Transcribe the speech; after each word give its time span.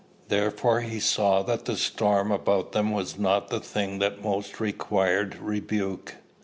Therefore 0.29 0.81
he 0.81 0.99
saw 0.99 1.43
that 1.43 1.65
the 1.65 1.77
storm 1.77 2.31
about 2.31 2.71
them 2.71 2.91
was 2.91 3.19
not 3.19 3.49
the 3.49 3.59
thing 3.59 3.99
that 3.99 4.23
most 4.23 4.59
required 4.59 5.35
rebuke." 5.39 6.15